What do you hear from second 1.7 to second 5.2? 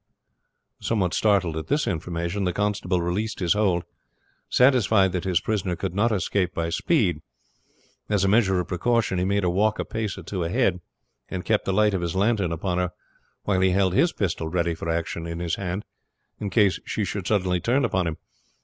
information the constable released his hold, satisfied